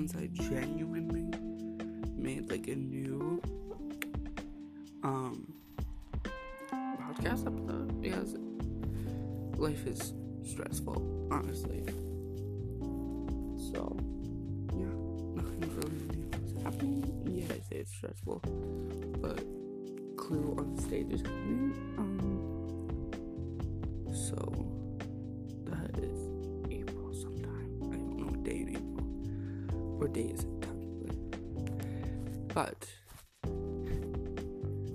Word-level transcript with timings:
since 0.00 0.16
I 0.16 0.28
genuinely 0.32 1.28
made 2.16 2.50
like 2.50 2.68
a 2.68 2.74
new 2.74 3.42
um 5.02 5.52
podcast 6.72 7.46
episode 7.46 8.00
because 8.00 8.34
life 9.58 9.86
is 9.86 10.14
stressful, 10.42 11.28
honestly. 11.30 11.84
So 13.72 13.94
yeah, 14.72 14.96
nothing 15.34 15.70
really 15.76 16.00
new 16.16 16.30
is 16.46 16.62
happening. 16.62 17.04
Yeah, 17.26 17.54
I 17.54 17.60
say 17.68 17.76
it's 17.80 17.92
stressful, 17.92 18.40
but 19.20 19.44
Clue 20.16 20.56
on 20.58 20.78
stage 20.78 21.12
is 21.12 21.20
happening. 21.20 21.74
Um, 21.98 22.29
What 30.20 30.28
day 30.28 30.34
is? 30.34 30.44
But 32.54 32.88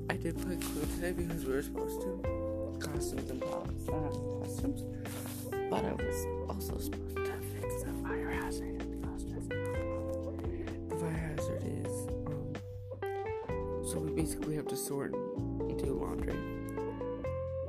I 0.10 0.18
did 0.18 0.38
play 0.42 0.58
Clue 0.58 0.86
today 0.96 1.14
because 1.14 1.46
we 1.46 1.54
were 1.54 1.64
supposed 1.64 2.02
to 2.02 2.78
costumes 2.80 3.30
and 3.30 3.42
props, 3.42 3.90
uh, 3.90 3.92
costumes. 4.44 4.84
But 5.70 5.86
I 5.86 5.94
was 5.94 6.26
also 6.50 6.78
supposed 6.78 7.16
to 7.16 7.26
fix 7.60 7.84
the 7.84 7.94
fire 8.04 8.30
hazard 8.30 8.84
costumes. 9.04 9.48
The 10.90 10.96
fire 10.98 11.36
hazard 11.38 11.64
is 11.64 12.08
um, 12.28 13.86
so 13.88 14.00
we 14.00 14.12
basically 14.12 14.56
have 14.56 14.68
to 14.68 14.76
sort 14.76 15.14
and 15.14 15.80
do 15.80 15.94
laundry. 15.94 16.38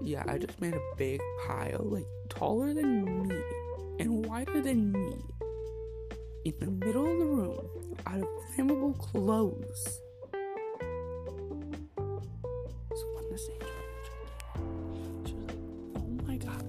Yeah, 0.02 0.24
I 0.28 0.38
just 0.38 0.60
made 0.60 0.74
a 0.74 0.82
big 0.96 1.20
pile, 1.46 1.84
like 1.84 2.06
taller 2.28 2.74
than 2.74 3.04
me 3.28 3.34
and 3.98 4.26
wider 4.26 4.60
than 4.60 4.92
me, 4.92 5.16
in 6.46 6.54
the 6.60 6.86
middle 6.86 7.10
of 7.10 7.18
the 7.18 7.24
room, 7.26 7.68
out 8.06 8.20
of 8.20 8.28
flammable 8.54 8.96
clothes. 8.96 10.00
So 12.94 13.04
when 13.14 13.28
the 13.30 13.36
she 13.36 15.34
was 15.34 15.34
like, 15.34 15.50
"Oh 15.96 16.08
my 16.24 16.36
god, 16.36 16.64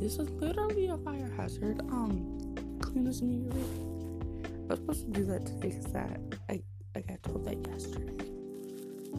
this 0.00 0.18
is 0.18 0.30
literally 0.30 0.86
a 0.88 0.96
fire 0.96 1.30
hazard. 1.36 1.80
Um, 1.90 2.54
clean 2.80 3.04
this 3.04 3.20
immediately." 3.20 3.60
I 3.60 4.74
was 4.74 4.78
supposed 4.78 5.12
to 5.12 5.20
do 5.20 5.26
that 5.26 5.44
today 5.44 5.68
because 5.68 5.92
that 5.92 6.18
I 6.48 6.62
I 6.96 7.00
got 7.02 7.22
told 7.22 7.44
that 7.44 7.58
yesterday. 7.68 8.24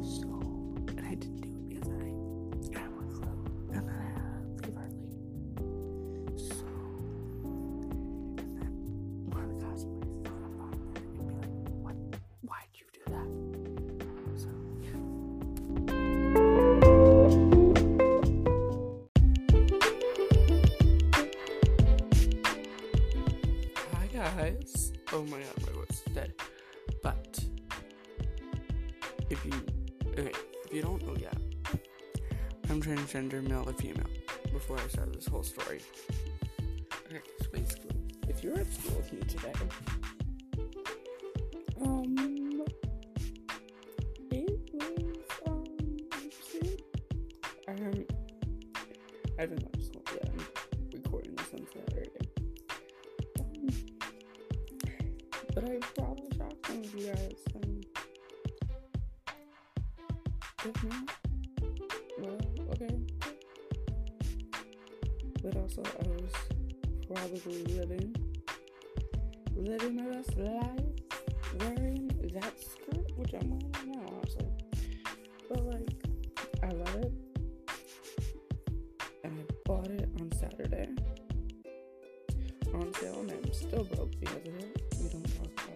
So, 0.01 0.42
guys. 24.43 24.91
Oh 25.13 25.23
my 25.23 25.37
god, 25.37 25.57
my 25.65 25.71
voice 25.73 26.01
is 26.05 26.13
dead. 26.13 26.33
But 27.01 27.39
if 29.29 29.45
you 29.45 29.53
okay, 30.19 30.33
if 30.65 30.73
you 30.73 30.81
don't 30.81 31.01
oh 31.03 31.07
know 31.07 31.15
yet, 31.17 31.37
I'm 32.69 32.81
transgender 32.81 33.41
male 33.47 33.63
to 33.65 33.73
female. 33.73 34.11
Before 34.51 34.77
I 34.77 34.87
start 34.87 35.13
this 35.13 35.27
whole 35.27 35.43
story. 35.43 35.79
Okay, 37.07 37.21
so 37.41 37.47
basically, 37.51 37.95
if 38.27 38.43
you're 38.43 38.59
at 38.59 38.71
school 38.73 38.97
with 38.97 39.13
me 39.13 39.21
today, 39.21 39.53
now, 73.85 74.05
honestly. 74.17 74.47
But 75.49 75.65
like, 75.65 75.89
I 76.63 76.69
love 76.69 76.95
it, 76.95 77.13
and 79.23 79.39
I 79.39 79.53
bought 79.65 79.87
it 79.87 80.09
on 80.19 80.31
Saturday 80.33 80.89
on 82.73 82.93
sale, 82.95 83.19
and 83.19 83.31
I'm 83.31 83.53
still 83.53 83.83
broke 83.83 84.19
because 84.19 84.47
of 84.47 84.55
it. 84.55 84.83
We 85.01 85.09
don't 85.09 85.23
talk 85.37 85.51
about 85.65 85.72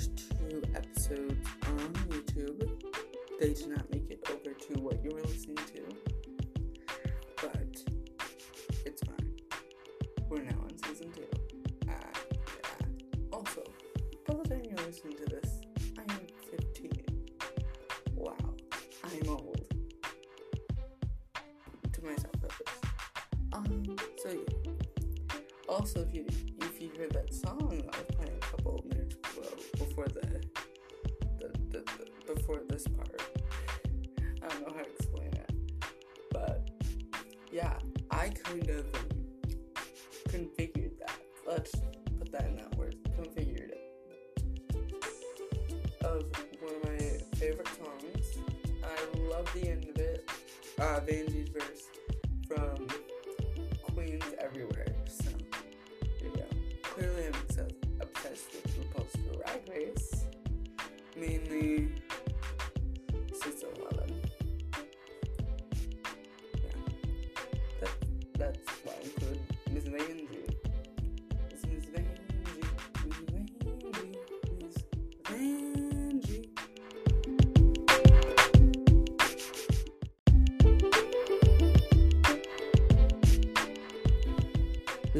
first 0.00 0.30
two 0.30 0.62
episodes 0.74 1.46
on 1.66 1.92
YouTube, 2.08 2.70
they 3.38 3.52
did 3.52 3.68
not 3.68 3.90
make 3.92 4.10
it 4.10 4.26
over 4.30 4.54
to 4.54 4.80
what 4.80 5.04
you 5.04 5.10
were 5.10 5.20
listening 5.20 5.56
to. 5.56 5.82
But 7.42 7.82
it's 8.86 9.02
fine. 9.02 9.36
We're 10.30 10.42
now 10.42 10.56
on 10.62 10.78
season 10.86 11.12
two. 11.12 11.26
Uh, 11.86 11.92
yeah. 11.92 12.86
Also, 13.30 13.62
by 14.26 14.34
the 14.36 14.48
time 14.48 14.62
you're 14.64 14.86
listening 14.86 15.18
to 15.18 15.26
this, 15.26 15.60
I 15.98 16.12
am 16.14 16.20
15. 16.50 16.92
Wow, 18.14 18.36
I'm 19.04 19.28
old. 19.28 19.66
To 21.92 22.04
myself, 22.04 22.32
that 22.40 22.52
is. 22.58 23.52
Um, 23.52 23.96
so 24.16 24.30
yeah. 24.30 25.36
Also, 25.68 26.00
if 26.00 26.14
you 26.14 26.24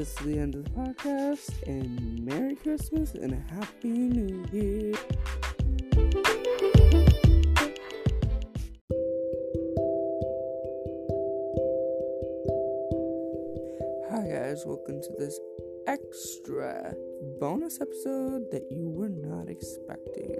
This 0.00 0.18
is 0.18 0.26
the 0.28 0.38
end 0.38 0.54
of 0.54 0.64
the 0.64 0.70
podcast, 0.70 1.62
and 1.66 2.24
Merry 2.24 2.56
Christmas 2.56 3.12
and 3.12 3.34
a 3.34 3.54
Happy 3.54 3.90
New 3.90 4.46
Year. 4.50 4.94
Hi, 14.08 14.26
guys, 14.26 14.62
welcome 14.64 15.02
to 15.02 15.12
this 15.18 15.38
extra 15.86 16.94
bonus 17.38 17.78
episode 17.82 18.50
that 18.52 18.66
you 18.70 18.88
were 18.88 19.10
not 19.10 19.50
expecting. 19.50 20.34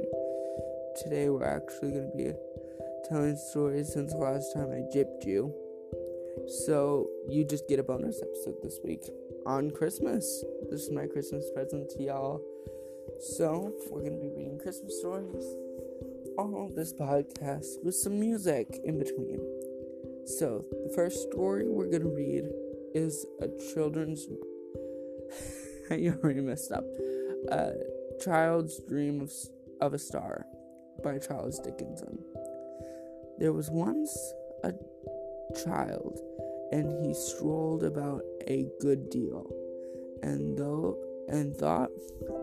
today 1.03 1.29
we're 1.29 1.45
actually 1.45 1.91
going 1.91 2.11
to 2.11 2.17
be 2.17 2.33
telling 3.11 3.37
stories 3.37 3.93
since 3.93 4.15
the 4.15 4.19
last 4.19 4.55
time 4.55 4.71
I 4.71 4.81
gypped 4.97 5.27
you. 5.27 5.55
So 6.65 7.11
you 7.29 7.45
just 7.45 7.69
get 7.69 7.79
a 7.79 7.83
bonus 7.83 8.23
episode 8.23 8.57
this 8.63 8.79
week 8.83 9.03
on 9.47 9.71
Christmas. 9.71 10.45
This 10.71 10.83
is 10.83 10.91
my 10.91 11.07
Christmas 11.07 11.45
present 11.55 11.91
to 11.91 12.03
y'all. 12.03 12.41
So 13.37 13.73
we're 13.91 14.01
going 14.01 14.17
to 14.17 14.21
be 14.21 14.31
reading 14.31 14.59
Christmas 14.63 14.99
stories 15.01 15.45
on 16.39 16.73
this 16.75 16.93
podcast 16.93 17.83
with 17.83 17.95
some 17.95 18.19
music 18.19 18.81
in 18.85 18.99
between. 18.99 19.41
So 20.39 20.65
the 20.71 20.93
first 20.95 21.31
story 21.31 21.69
we're 21.69 21.91
going 21.91 22.03
to 22.03 22.09
read 22.09 22.45
is 22.95 23.27
a 23.41 23.49
children's. 23.73 24.27
you 25.91 26.19
already 26.23 26.41
messed 26.41 26.73
up. 26.73 26.85
A 27.51 27.73
child's 28.23 28.81
dream 28.89 29.21
of, 29.23 29.33
of 29.81 29.95
a 29.95 29.99
star 29.99 30.47
by 31.03 31.19
Charles 31.19 31.59
Dickinson. 31.59 32.19
There 33.39 33.53
was 33.53 33.71
once 33.71 34.17
a 34.65 34.73
child, 35.65 36.21
and 36.73 37.05
he 37.05 37.15
strolled 37.15 37.85
about 37.85 38.23
a 38.47 38.67
good 38.81 39.11
deal, 39.11 39.51
and 40.23 40.57
though 40.57 40.99
and 41.29 41.57
thought 41.57 41.91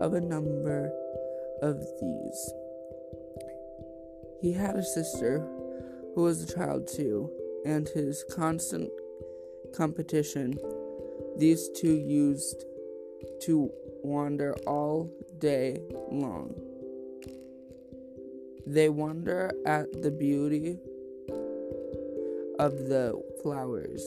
of 0.00 0.14
a 0.14 0.20
number 0.20 0.90
of 1.62 1.76
these. 2.00 2.52
He 4.40 4.52
had 4.52 4.76
a 4.76 4.82
sister 4.82 5.46
who 6.14 6.22
was 6.22 6.42
a 6.42 6.54
child 6.54 6.88
too, 6.88 7.30
and 7.64 7.88
his 7.88 8.24
constant 8.30 8.90
competition 9.74 10.58
these 11.36 11.68
two 11.76 11.94
used 11.94 12.64
to 13.42 13.70
wander 14.02 14.54
all 14.66 15.12
day 15.38 15.80
long. 16.10 16.54
They 18.66 18.88
wonder 18.88 19.52
at 19.64 20.02
the 20.02 20.10
beauty 20.10 20.78
of 22.58 22.72
the 22.88 23.20
flowers. 23.42 24.02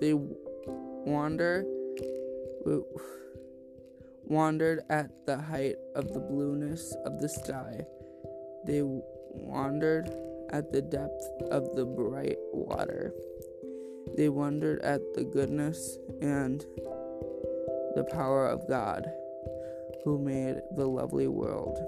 They 0.00 0.14
wander 0.14 1.64
wandered 4.24 4.80
at 4.90 5.10
the 5.26 5.38
height 5.38 5.76
of 5.94 6.12
the 6.12 6.20
blueness 6.20 6.94
of 7.04 7.18
the 7.20 7.28
sky. 7.28 7.86
They 8.66 8.82
wandered 8.82 10.10
at 10.50 10.70
the 10.70 10.82
depth 10.82 11.24
of 11.50 11.74
the 11.74 11.86
bright 11.86 12.36
water. 12.52 13.14
They 14.16 14.28
wondered 14.28 14.80
at 14.82 15.00
the 15.14 15.24
goodness 15.24 15.98
and 16.20 16.60
the 17.94 18.06
power 18.12 18.46
of 18.46 18.68
God, 18.68 19.10
who 20.04 20.18
made 20.18 20.60
the 20.76 20.86
lovely 20.86 21.28
world. 21.28 21.78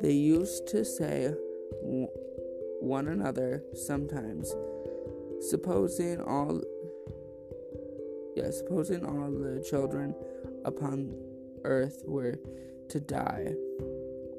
They 0.00 0.12
used 0.12 0.66
to 0.68 0.84
say 0.84 1.32
one 2.86 3.08
another 3.08 3.62
sometimes, 3.74 4.54
supposing 5.40 6.20
all 6.20 6.62
yeah, 8.36 8.50
supposing 8.50 9.04
all 9.04 9.30
the 9.30 9.64
children 9.68 10.14
upon 10.64 11.14
earth 11.64 12.02
were 12.06 12.38
to 12.90 13.00
die, 13.00 13.54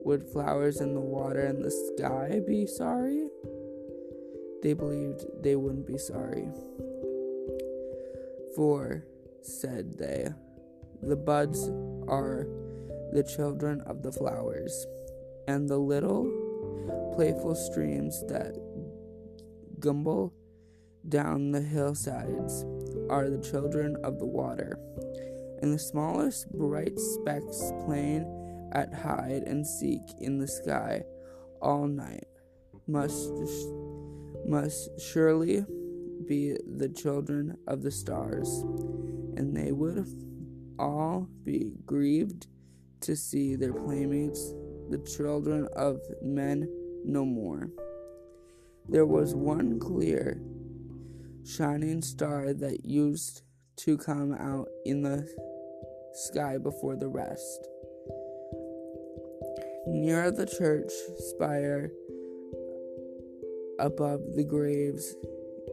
would 0.05 0.23
flowers 0.23 0.79
in 0.81 0.93
the 0.93 1.01
water 1.01 1.41
and 1.41 1.63
the 1.63 1.71
sky 1.71 2.39
be 2.47 2.67
sorry? 2.67 3.27
They 4.61 4.73
believed 4.73 5.25
they 5.41 5.55
wouldn't 5.55 5.87
be 5.87 5.97
sorry. 5.97 6.47
For, 8.55 9.03
said 9.41 9.97
they, 9.97 10.29
the 11.01 11.15
buds 11.15 11.67
are 12.07 12.47
the 13.13 13.23
children 13.23 13.81
of 13.81 14.03
the 14.03 14.11
flowers 14.11 14.85
and 15.47 15.67
the 15.67 15.77
little 15.77 16.46
playful 17.15 17.55
streams 17.55 18.23
that 18.27 18.55
gumble 19.79 20.33
down 21.09 21.51
the 21.51 21.61
hillsides 21.61 22.65
are 23.09 23.29
the 23.29 23.41
children 23.41 23.95
of 24.03 24.19
the 24.19 24.25
water, 24.25 24.77
and 25.61 25.73
the 25.73 25.79
smallest 25.79 26.51
bright 26.51 26.99
specks 26.99 27.71
playing 27.85 28.25
at 28.73 28.93
hide 28.93 29.43
and 29.45 29.65
seek 29.65 30.01
in 30.19 30.37
the 30.37 30.47
sky 30.47 31.01
all 31.61 31.87
night 31.87 32.27
must 32.87 33.31
must 34.45 34.89
surely 34.99 35.65
be 36.25 36.55
the 36.77 36.89
children 36.89 37.57
of 37.67 37.81
the 37.81 37.91
stars, 37.91 38.49
and 39.37 39.55
they 39.55 39.71
would 39.71 40.05
all 40.79 41.27
be 41.43 41.71
grieved 41.85 42.47
to 43.01 43.15
see 43.15 43.55
their 43.55 43.73
playmates 43.73 44.53
the 44.89 44.99
children 44.99 45.67
of 45.75 45.99
men 46.21 46.67
no 47.03 47.25
more. 47.25 47.69
There 48.89 49.05
was 49.05 49.35
one 49.35 49.79
clear, 49.79 50.41
shining 51.45 52.01
star 52.01 52.53
that 52.53 52.85
used 52.85 53.41
to 53.77 53.97
come 53.97 54.33
out 54.33 54.67
in 54.85 55.01
the 55.01 55.27
sky 56.13 56.57
before 56.57 56.95
the 56.95 57.07
rest. 57.07 57.67
Near 59.87 60.31
the 60.31 60.45
church 60.45 60.91
spire, 61.17 61.91
above 63.79 64.21
the 64.35 64.43
graves, 64.43 65.15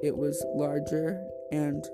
it 0.03 0.17
was 0.17 0.45
larger 0.55 1.25
and 1.53 1.85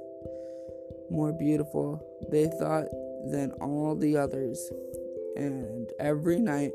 more 1.10 1.32
beautiful, 1.32 2.00
they 2.30 2.46
thought, 2.58 2.86
than 3.30 3.52
all 3.60 3.94
the 3.94 4.16
others. 4.16 4.70
And 5.36 5.90
every 5.98 6.40
night 6.40 6.72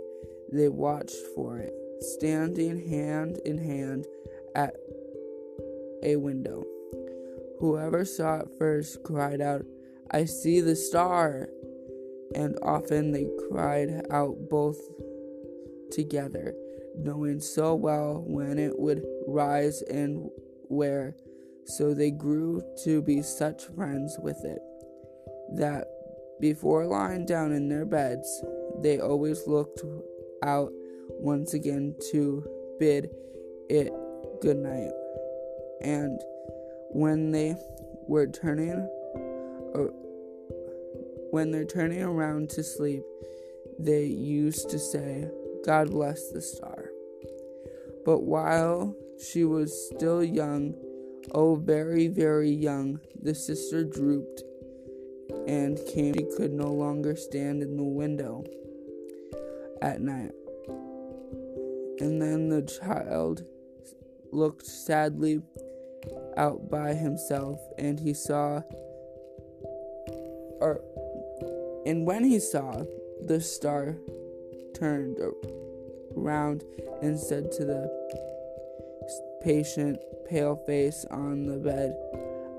they 0.52 0.70
watched 0.70 1.18
for 1.36 1.58
it, 1.58 1.74
standing 2.00 2.90
hand 2.90 3.40
in 3.46 3.58
hand 3.58 4.06
at 4.56 4.76
a 6.04 6.16
window. 6.16 6.64
Whoever 7.60 8.06
saw 8.06 8.40
it 8.40 8.50
first 8.58 9.04
cried 9.04 9.42
out, 9.42 9.66
I 10.12 10.26
see 10.26 10.62
the 10.62 10.76
star! 10.76 11.50
And 12.34 12.58
often 12.62 13.12
they 13.12 13.28
cried 13.50 14.06
out 14.12 14.50
both 14.50 14.78
together, 15.92 16.54
knowing 16.98 17.40
so 17.40 17.76
well 17.76 18.24
when 18.26 18.60
it 18.60 18.78
would 18.78 19.04
rise 19.28 19.82
and 19.84 20.30
where. 20.68 21.16
So 21.66 21.94
they 21.94 22.12
grew 22.12 22.62
to 22.84 23.02
be 23.02 23.22
such 23.22 23.66
friends 23.76 24.18
with 24.22 24.44
it 24.44 24.60
that 25.56 25.88
before 26.40 26.86
lying 26.86 27.26
down 27.26 27.52
in 27.52 27.70
their 27.70 27.86
beds, 27.86 28.44
they 28.82 29.00
always 29.00 29.48
looked 29.48 29.82
out 30.44 30.72
once 31.10 31.54
again 31.54 31.96
to 32.12 32.44
bid 32.80 33.10
it 33.70 33.94
good 34.42 34.58
night. 34.58 34.92
And 35.82 36.20
when 36.90 37.32
they 37.32 37.56
were 38.08 38.28
turning 38.28 38.88
or 39.74 39.92
when 41.32 41.52
they're 41.52 41.66
turning 41.66 42.02
around 42.02 42.50
to 42.52 42.64
sleep, 42.64 43.04
they 43.78 44.06
used 44.06 44.70
to 44.70 44.80
say, 44.80 45.30
God 45.66 45.92
bless 45.92 46.32
the 46.32 46.42
star. 46.42 46.90
But 48.06 48.22
while 48.22 48.96
she 49.20 49.44
was 49.44 49.90
still 49.94 50.24
young, 50.24 50.76
oh, 51.34 51.56
very, 51.56 52.08
very 52.08 52.52
young, 52.52 53.00
the 53.22 53.36
sister 53.36 53.84
drooped 53.84 54.44
and 55.48 55.80
came. 55.88 56.14
She 56.14 56.26
could 56.38 56.54
no 56.54 56.72
longer 56.72 57.16
stand 57.16 57.64
in 57.64 57.76
the 57.76 57.84
window 57.84 58.44
at 59.86 60.02
night. 60.02 60.32
And 62.00 62.20
then 62.20 62.50
the 62.50 62.64
child 62.64 63.46
looked 64.32 64.66
sadly 64.66 65.42
out 66.36 66.70
by 66.70 66.94
himself, 66.94 67.60
and 67.78 68.00
he 68.00 68.14
saw, 68.14 68.62
or, 70.60 70.82
and 71.86 72.06
when 72.06 72.24
he 72.24 72.40
saw 72.40 72.84
the 73.26 73.40
star 73.40 73.96
turned 74.74 75.18
around 76.18 76.64
and 77.02 77.18
said 77.18 77.52
to 77.54 77.64
the 77.64 79.40
patient, 79.42 80.00
pale 80.28 80.56
face 80.66 81.06
on 81.12 81.46
the 81.46 81.58
bed, 81.58 81.96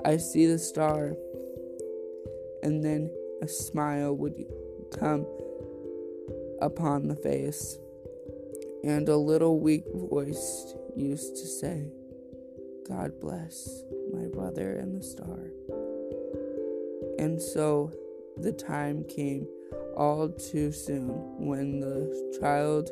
I 0.05 0.17
see 0.17 0.47
the 0.47 0.59
star. 0.59 1.17
And 2.63 2.83
then 2.83 3.11
a 3.43 3.49
smile 3.49 4.17
would 4.17 4.35
come 4.99 5.27
upon 6.61 7.09
the 7.09 7.17
face, 7.17 7.79
and 8.85 9.09
a 9.09 9.17
little 9.17 9.61
weak 9.61 9.85
voice 9.95 10.75
used 10.95 11.37
to 11.37 11.47
say, 11.47 11.91
God 12.89 13.21
bless 13.21 13.83
my 14.13 14.27
brother 14.27 14.79
and 14.79 14.97
the 14.97 15.03
star. 15.03 15.51
And 17.19 17.41
so 17.41 17.93
the 18.37 18.53
time 18.53 19.05
came 19.05 19.47
all 19.97 20.29
too 20.29 20.71
soon 20.73 21.09
when 21.39 21.81
the 21.81 22.39
child 22.41 22.91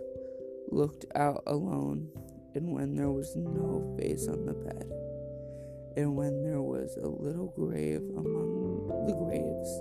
looked 0.70 1.04
out 1.14 1.42
alone, 1.46 2.08
and 2.54 2.72
when 2.72 2.94
there 2.94 3.10
was 3.10 3.36
no 3.36 3.96
face 3.98 4.26
on 4.28 4.46
the 4.46 4.54
bed, 4.54 4.90
and 5.96 6.16
when 6.16 6.42
there 6.42 6.62
was 6.62 6.96
a 6.96 7.06
little 7.06 7.52
grave 7.56 8.02
among 8.16 8.88
the 9.06 9.14
graves, 9.14 9.80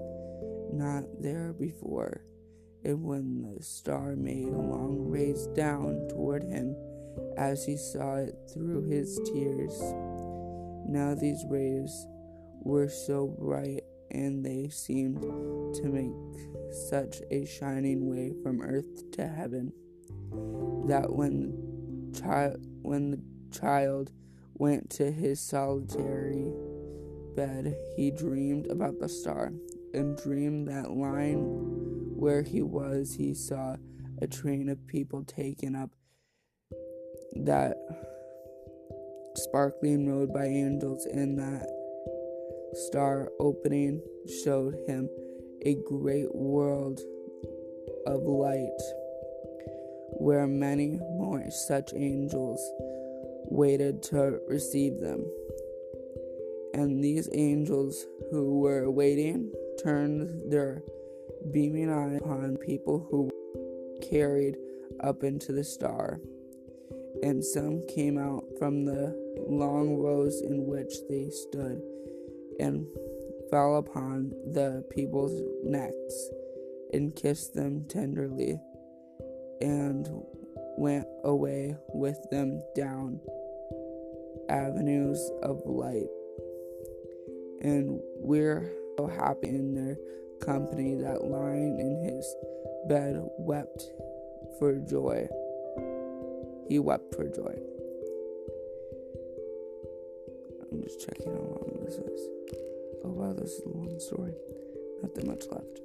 not 0.73 1.03
there 1.21 1.53
before 1.53 2.21
And 2.85 3.03
when 3.03 3.41
the 3.41 3.63
star 3.63 4.15
made 4.15 4.47
a 4.47 4.57
long 4.57 5.09
rays 5.09 5.47
down 5.55 6.07
toward 6.09 6.43
him, 6.43 6.75
as 7.37 7.65
he 7.65 7.77
saw 7.77 8.15
it 8.15 8.35
through 8.53 8.83
his 8.89 9.19
tears. 9.25 9.79
Now 10.87 11.15
these 11.15 11.43
rays 11.49 12.07
were 12.61 12.89
so 12.89 13.27
bright 13.27 13.83
and 14.11 14.45
they 14.45 14.69
seemed 14.69 15.21
to 15.21 15.83
make 15.85 16.11
such 16.89 17.21
a 17.31 17.45
shining 17.45 18.09
way 18.09 18.33
from 18.43 18.61
earth 18.61 19.11
to 19.11 19.27
heaven 19.27 19.71
that 20.87 21.11
when 21.11 22.11
the 22.11 22.19
child 22.19 22.57
when 22.81 23.11
the 23.11 23.21
child 23.57 24.11
went 24.55 24.89
to 24.89 25.11
his 25.11 25.39
solitary 25.39 26.51
bed 27.35 27.75
he 27.95 28.11
dreamed 28.11 28.67
about 28.67 28.99
the 28.99 29.09
star 29.09 29.51
and 29.93 30.17
dreamed 30.17 30.67
that 30.67 30.91
lying 30.91 31.43
where 32.15 32.41
he 32.41 32.61
was 32.61 33.13
he 33.13 33.33
saw 33.33 33.75
a 34.21 34.27
train 34.27 34.69
of 34.69 34.87
people 34.87 35.23
taken 35.23 35.75
up 35.75 35.89
that 37.35 37.75
sparkling 39.35 40.07
road 40.07 40.33
by 40.33 40.45
angels 40.45 41.05
and 41.07 41.37
that 41.37 41.67
star 42.73 43.29
opening 43.39 44.01
showed 44.43 44.75
him 44.87 45.09
a 45.65 45.75
great 45.87 46.33
world 46.33 46.99
of 48.05 48.21
light 48.23 48.81
where 50.17 50.47
many 50.47 50.99
more 51.17 51.43
such 51.49 51.91
angels 51.95 52.61
waited 53.49 54.01
to 54.03 54.39
receive 54.47 54.99
them. 54.99 55.25
And 56.73 57.03
these 57.03 57.29
angels 57.33 58.05
who 58.31 58.59
were 58.59 58.89
waiting 58.89 59.51
turned 59.83 60.51
their 60.51 60.81
beaming 61.51 61.89
eyes 61.89 62.21
upon 62.21 62.57
people 62.57 63.07
who 63.09 63.29
carried 64.09 64.55
up 65.01 65.23
into 65.23 65.51
the 65.51 65.63
star. 65.63 66.19
And 67.21 67.43
some 67.43 67.85
came 67.87 68.17
out 68.17 68.43
from 68.59 68.85
the 68.85 69.15
long 69.47 69.97
rows 69.97 70.41
in 70.41 70.65
which 70.65 70.93
they 71.09 71.29
stood 71.29 71.81
and 72.59 72.85
fell 73.49 73.77
upon 73.77 74.29
the 74.51 74.83
people's 74.91 75.41
necks 75.63 76.29
and 76.93 77.15
kissed 77.15 77.53
them 77.53 77.85
tenderly 77.87 78.59
and 79.61 80.07
went 80.77 81.07
away 81.23 81.75
with 81.93 82.17
them 82.29 82.61
down 82.75 83.19
avenues 84.49 85.31
of 85.41 85.61
light. 85.65 86.09
And 87.61 87.99
we're 88.17 88.71
so 88.97 89.07
happy 89.07 89.49
in 89.49 89.73
their 89.73 89.97
company 90.41 90.95
that 90.95 91.23
lying 91.23 91.79
in 91.79 92.03
his 92.03 92.35
bed 92.87 93.21
wept 93.37 93.91
for 94.59 94.73
joy. 94.79 95.27
He 96.67 96.79
wept 96.79 97.15
for 97.15 97.25
joy. 97.25 97.55
I'm 100.71 100.81
just 100.83 100.99
checking 100.99 101.31
how 101.31 101.39
long 101.39 101.79
this 101.85 101.95
is. 101.95 102.27
Oh 103.05 103.09
wow, 103.09 103.33
this 103.33 103.51
is 103.51 103.65
a 103.65 103.69
long 103.69 103.99
story. 103.99 104.33
Not 105.01 105.13
that 105.15 105.27
much 105.27 105.43
left. 105.51 105.83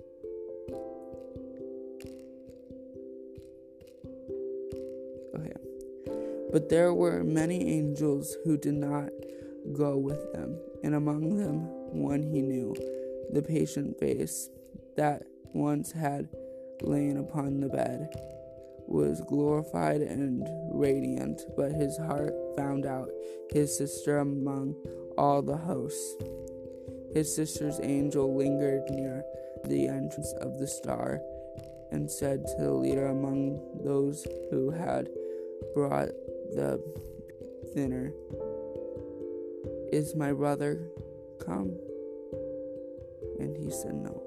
But 6.50 6.70
there 6.70 6.94
were 6.94 7.22
many 7.22 7.68
angels 7.68 8.36
who 8.42 8.56
did 8.56 8.74
not 8.74 9.10
go 9.72 9.98
with 9.98 10.32
them, 10.32 10.58
and 10.82 10.94
among 10.94 11.36
them 11.36 11.68
one 11.92 12.22
he 12.22 12.40
knew, 12.40 12.74
the 13.32 13.42
patient 13.42 13.98
face 13.98 14.48
that 14.96 15.22
once 15.52 15.92
had 15.92 16.28
lain 16.82 17.16
upon 17.16 17.60
the 17.60 17.68
bed 17.68 18.08
was 18.86 19.20
glorified 19.28 20.00
and 20.00 20.48
radiant, 20.72 21.42
but 21.56 21.72
his 21.72 21.96
heart 21.98 22.34
found 22.56 22.86
out 22.86 23.10
his 23.50 23.76
sister 23.76 24.18
among 24.18 24.74
all 25.18 25.42
the 25.42 25.56
hosts. 25.56 26.16
His 27.12 27.34
sister's 27.34 27.80
angel 27.82 28.36
lingered 28.36 28.88
near 28.90 29.22
the 29.64 29.88
entrance 29.88 30.32
of 30.40 30.58
the 30.58 30.66
star 30.66 31.20
and 31.90 32.10
said 32.10 32.46
to 32.46 32.62
the 32.62 32.72
leader 32.72 33.06
among 33.06 33.60
those 33.84 34.26
who 34.50 34.70
had 34.70 35.08
brought 35.74 36.08
the 36.54 36.82
thinner, 37.74 38.12
Is 39.92 40.14
my 40.14 40.32
brother 40.32 40.88
come? 41.44 41.76
And 43.38 43.56
he 43.56 43.70
said 43.70 43.94
no. 43.94 44.22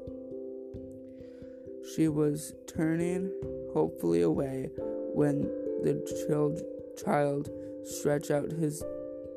She 1.96 2.08
was 2.08 2.54
turning 2.68 3.32
hopefully 3.74 4.22
away 4.22 4.70
when 5.14 5.42
the 5.82 6.26
child, 6.28 6.62
child 7.04 7.50
stretched 7.84 8.32
out 8.32 8.52
his 8.52 8.84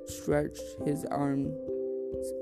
stretched 0.06 0.62
his 0.84 1.04
arms 1.06 1.52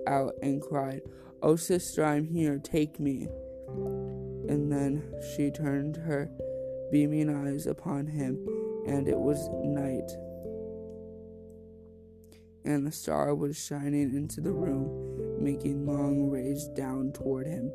out 0.06 0.34
and 0.42 0.60
cried, 0.60 1.02
"Oh 1.42 1.56
sister, 1.56 2.04
I'm 2.04 2.26
here, 2.26 2.58
take 2.58 2.98
me." 2.98 3.28
And 4.48 4.70
then 4.70 5.02
she 5.34 5.50
turned 5.50 5.96
her 5.96 6.30
beaming 6.90 7.30
eyes 7.30 7.66
upon 7.66 8.06
him, 8.08 8.46
and 8.86 9.08
it 9.08 9.18
was 9.18 9.48
night. 9.64 10.10
And 12.64 12.86
the 12.86 12.92
star 12.92 13.34
was 13.34 13.56
shining 13.56 14.14
into 14.14 14.40
the 14.40 14.52
room, 14.52 15.11
making 15.42 15.86
long 15.86 16.30
rays 16.30 16.68
down 16.68 17.12
toward 17.12 17.46
him 17.46 17.70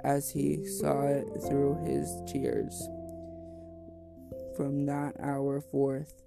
as 0.00 0.30
he 0.30 0.64
saw 0.64 1.06
it 1.06 1.26
through 1.46 1.82
his 1.84 2.08
tears. 2.26 2.88
From 4.56 4.86
that 4.86 5.14
hour 5.20 5.60
forth, 5.60 6.22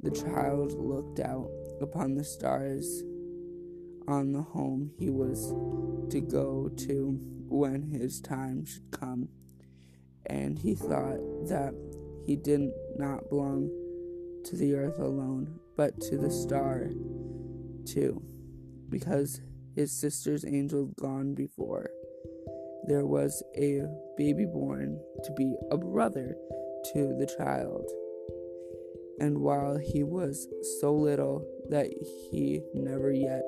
the 0.00 0.10
child 0.10 0.72
looked 0.72 1.20
out 1.20 1.50
upon 1.80 2.14
the 2.14 2.24
stars 2.24 3.02
on 4.06 4.32
the 4.32 4.42
home 4.42 4.90
he 4.98 5.10
was 5.10 5.52
to 6.10 6.20
go 6.20 6.70
to 6.76 7.18
when 7.48 7.82
his 7.82 8.20
time 8.20 8.64
should 8.64 8.90
come. 8.90 9.28
And 10.26 10.58
he 10.58 10.74
thought 10.74 11.20
that 11.48 11.74
he 12.26 12.36
did 12.36 12.70
not 12.96 13.28
belong 13.28 13.70
to 14.44 14.56
the 14.56 14.74
earth 14.74 14.98
alone, 14.98 15.58
but 15.76 16.00
to 16.02 16.16
the 16.16 16.30
star 16.30 16.90
too, 17.84 18.22
because 18.88 19.40
his 19.78 19.92
sister's 19.92 20.44
angel 20.44 20.86
gone 21.00 21.34
before. 21.34 21.88
There 22.88 23.06
was 23.06 23.44
a 23.56 23.84
baby 24.16 24.44
born 24.44 25.00
to 25.22 25.32
be 25.34 25.54
a 25.70 25.76
brother 25.76 26.34
to 26.92 27.14
the 27.16 27.32
child. 27.38 27.88
And 29.20 29.38
while 29.38 29.78
he 29.78 30.02
was 30.02 30.48
so 30.80 30.92
little 30.92 31.46
that 31.68 31.86
he 32.32 32.60
never 32.74 33.12
yet 33.12 33.44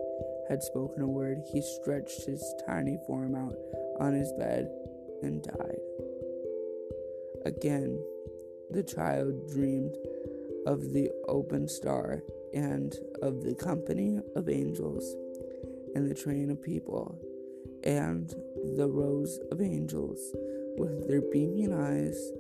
had 0.49 0.63
spoken 0.63 1.03
a 1.03 1.09
word, 1.09 1.39
he 1.53 1.61
stretched 1.81 2.25
his 2.27 2.55
tiny 2.65 2.97
form 3.09 3.35
out 3.35 3.57
on 3.99 4.13
his 4.13 4.33
bed 4.39 4.71
and 5.23 5.43
died. 5.43 5.81
Again, 7.45 8.01
the 8.71 8.85
child 8.85 9.51
dreamed 9.51 9.97
of 10.65 10.93
the 10.93 11.11
open 11.27 11.67
star 11.67 12.23
and 12.55 12.95
of 13.21 13.43
the 13.43 13.57
company 13.57 14.21
of 14.37 14.49
angels 14.49 15.17
and 15.95 16.09
the 16.09 16.15
train 16.15 16.51
of 16.51 16.63
people 16.63 17.19
and 17.85 18.35
the 18.77 18.89
rows 18.89 19.39
of 19.51 19.61
angels 19.61 20.19
with 20.77 21.09
their 21.09 21.23
beaming 21.33 21.73
eyes 21.73 22.31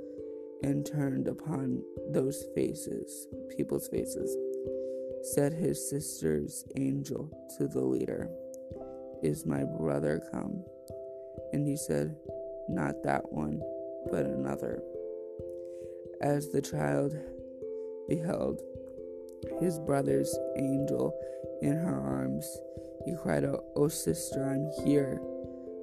and 0.62 0.84
turned 0.84 1.28
upon 1.28 1.82
those 2.10 2.44
faces, 2.54 3.28
people's 3.56 3.88
faces, 3.88 4.36
said 5.22 5.52
his 5.52 5.88
sister's 5.88 6.64
angel 6.76 7.30
to 7.56 7.66
the 7.66 7.80
leader, 7.80 8.28
Is 9.22 9.46
my 9.46 9.64
brother 9.64 10.22
come? 10.30 10.64
And 11.52 11.66
he 11.66 11.76
said, 11.76 12.16
Not 12.68 13.02
that 13.04 13.30
one, 13.32 13.60
but 14.10 14.26
another. 14.26 14.82
As 16.22 16.50
the 16.50 16.62
child 16.62 17.14
beheld 18.08 18.60
his 19.60 19.78
brother's 19.80 20.36
angel 20.56 21.18
in 21.62 21.72
her 21.72 22.00
arms, 22.00 22.46
he 23.04 23.14
cried 23.22 23.44
out, 23.44 23.64
Oh, 23.76 23.88
sister, 23.88 24.44
I'm 24.44 24.84
here. 24.84 25.20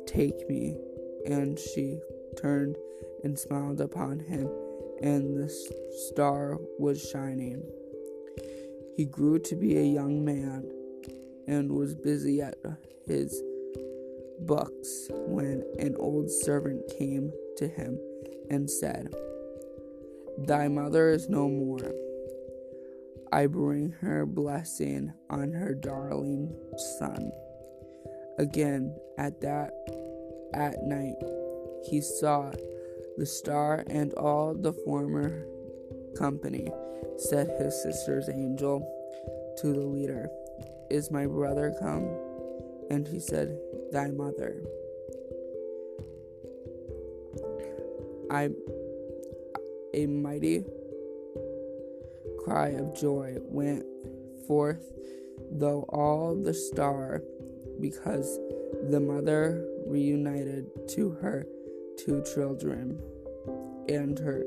Take 0.06 0.50
me. 0.50 0.78
And 1.26 1.60
she 1.60 2.00
turned 2.38 2.76
and 3.24 3.38
smiled 3.38 3.82
upon 3.82 4.20
him 4.20 4.48
and 5.02 5.38
the 5.38 5.50
star 6.10 6.58
was 6.80 7.02
shining. 7.02 7.64
He 8.96 9.06
grew 9.06 9.40
to 9.40 9.56
be 9.56 9.78
a 9.78 9.84
young 9.84 10.26
man 10.26 10.70
and 11.48 11.72
was 11.72 11.94
busy 11.94 12.42
at 12.42 12.56
his 13.06 13.42
books 14.40 15.08
when 15.12 15.64
an 15.80 15.96
old 16.00 16.32
servant 16.32 16.82
came 16.98 17.32
to 17.58 17.68
him 17.68 18.00
and 18.50 18.70
said, 18.70 19.14
Thy 20.40 20.68
mother 20.68 21.10
is 21.10 21.30
no 21.30 21.48
more. 21.48 21.92
I 23.32 23.48
bring 23.48 23.92
her 24.02 24.26
blessing 24.26 25.14
on 25.30 25.52
her 25.52 25.74
darling 25.74 26.56
son. 27.00 27.32
Again, 28.38 28.96
at 29.18 29.42
that 29.42 29.72
at 30.54 30.84
night, 30.84 31.16
he 31.90 32.02
saw 32.02 32.52
The 33.18 33.26
star 33.26 33.84
and 33.88 34.14
all 34.14 34.54
the 34.54 34.74
former 34.74 35.48
company, 36.18 36.70
said 37.18 37.50
his 37.60 37.82
sister's 37.82 38.30
angel 38.30 38.86
to 39.58 39.74
the 39.74 39.86
leader. 39.86 40.30
Is 40.92 41.10
my 41.10 41.26
brother 41.26 41.76
come? 41.82 42.08
And 42.90 43.08
he 43.08 43.20
said, 43.20 43.58
Thy 43.92 44.12
mother. 44.12 44.62
I 48.30 48.50
a 49.94 50.06
mighty 50.06 50.64
cry 52.48 52.70
of 52.70 52.96
joy 52.96 53.36
went 53.44 53.84
forth 54.48 54.94
though 55.52 55.82
all 55.90 56.34
the 56.34 56.54
star 56.54 57.22
because 57.82 58.40
the 58.90 59.00
mother 59.00 59.68
reunited 59.86 60.66
to 60.88 61.10
her 61.10 61.46
two 61.98 62.24
children 62.34 62.98
and 63.90 64.18
her 64.18 64.44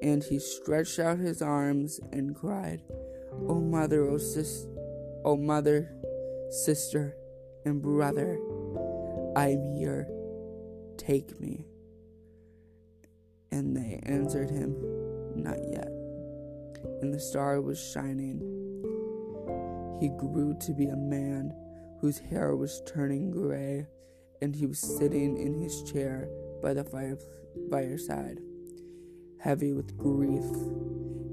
and 0.00 0.22
he 0.22 0.38
stretched 0.38 0.98
out 0.98 1.18
his 1.18 1.42
arms 1.42 1.98
and 2.12 2.36
cried 2.36 2.80
o 3.48 3.60
mother 3.60 4.08
o 4.08 4.16
sis 4.16 4.66
o 5.24 5.36
mother 5.36 5.90
sister 6.64 7.16
and 7.64 7.82
brother 7.82 8.38
i'm 9.36 9.62
here. 9.76 10.06
Take 10.98 11.40
me. 11.40 11.64
And 13.50 13.76
they 13.76 14.00
answered 14.04 14.50
him 14.50 14.76
not 15.34 15.58
yet 15.70 15.91
and 17.02 17.12
the 17.12 17.20
star 17.20 17.60
was 17.60 17.78
shining 17.92 18.40
he 20.02 20.08
grew 20.08 20.52
to 20.58 20.72
be 20.72 20.86
a 20.86 20.96
man 20.96 21.54
whose 22.00 22.18
hair 22.18 22.56
was 22.56 22.82
turning 22.84 23.30
gray, 23.30 23.86
and 24.40 24.52
he 24.52 24.66
was 24.66 24.80
sitting 24.80 25.36
in 25.36 25.54
his 25.54 25.84
chair 25.84 26.28
by 26.60 26.74
the 26.74 26.82
fire, 26.82 27.16
fireside, 27.70 28.40
heavy 29.38 29.72
with 29.72 29.96
grief, 29.96 30.42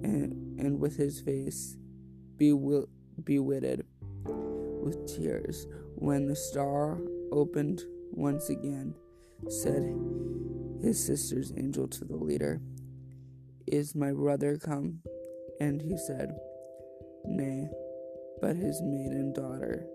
and, 0.04 0.60
and 0.60 0.80
with 0.80 0.98
his 0.98 1.20
face 1.20 1.78
bewil- 2.38 2.88
bewitted 3.24 3.88
with 4.24 5.18
tears. 5.18 5.66
When 5.96 6.28
the 6.28 6.36
star 6.36 7.00
opened 7.32 7.82
once 8.12 8.52
again, 8.52 8.94
said 9.48 9.96
his 10.80 11.04
sister's 11.04 11.52
angel 11.58 11.88
to 11.88 12.06
the 12.06 12.18
leader, 12.18 12.62
Is 13.66 13.96
my 13.96 14.12
brother 14.12 14.60
come? 14.60 15.00
And 15.60 15.82
he 15.82 15.98
said, 15.98 16.38
Nay, 17.26 17.70
but 18.42 18.56
his 18.56 18.82
maiden 18.82 19.34
daughter. 19.34 19.86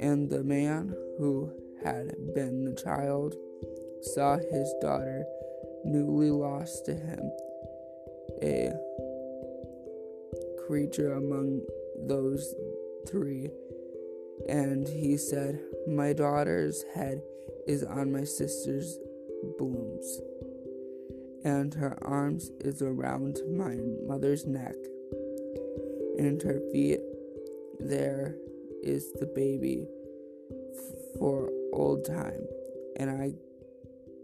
And 0.00 0.30
the 0.30 0.42
man 0.42 0.94
who 1.18 1.52
had 1.82 2.14
been 2.34 2.64
the 2.64 2.74
child 2.74 3.34
saw 4.02 4.38
his 4.38 4.74
daughter 4.80 5.24
newly 5.84 6.30
lost 6.30 6.86
to 6.86 6.94
him, 6.94 7.30
a 8.42 8.72
creature 10.66 11.12
among 11.12 11.60
those 12.06 12.54
three. 13.08 13.50
And 14.48 14.88
he 14.88 15.16
said, 15.16 15.60
My 15.86 16.12
daughter's 16.12 16.84
head 16.94 17.22
is 17.66 17.82
on 17.84 18.12
my 18.12 18.24
sister's 18.24 18.98
blooms, 19.58 20.20
and 21.44 21.74
her 21.74 21.98
arms 22.02 22.50
is 22.60 22.80
around 22.80 23.38
my 23.50 23.76
mother's 24.06 24.46
neck, 24.46 24.74
and 26.18 26.40
her 26.42 26.60
feet 26.72 27.00
there 27.78 28.34
is 28.82 29.12
the 29.20 29.26
baby 29.26 29.86
for 31.18 31.50
old 31.72 32.04
time, 32.06 32.46
and 32.96 33.10
I 33.10 33.32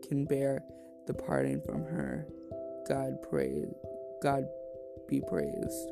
can 0.07 0.25
bear 0.25 0.63
the 1.07 1.15
parting 1.15 1.61
from 1.61 1.83
her. 1.85 2.27
God 2.89 3.23
praise, 3.23 3.73
God 4.23 4.45
be 5.09 5.21
praised. 5.29 5.91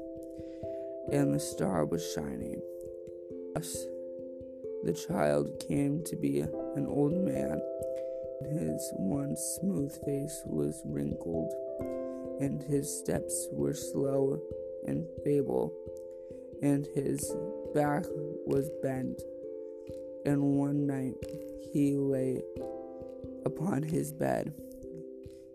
And 1.12 1.34
the 1.34 1.40
star 1.40 1.84
was 1.84 2.12
shining. 2.12 2.60
Thus, 3.54 3.86
the 4.84 4.92
child 4.92 5.64
came 5.66 6.04
to 6.04 6.16
be 6.16 6.40
an 6.40 6.86
old 6.86 7.12
man. 7.12 7.60
His 8.40 8.92
once 8.94 9.40
smooth 9.60 9.92
face 10.04 10.42
was 10.46 10.80
wrinkled, 10.84 11.52
and 12.40 12.62
his 12.62 12.88
steps 12.88 13.48
were 13.50 13.74
slow 13.74 14.40
and 14.86 15.04
feeble, 15.24 15.72
and 16.62 16.86
his 16.94 17.34
back 17.74 18.04
was 18.46 18.70
bent, 18.80 19.20
and 20.24 20.56
one 20.56 20.86
night 20.86 21.14
he 21.72 21.96
lay 21.96 22.42
upon 23.44 23.82
his 23.82 24.12
bed, 24.12 24.54